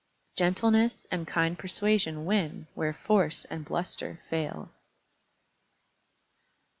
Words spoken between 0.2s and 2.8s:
_Gentleness and kind persuasion win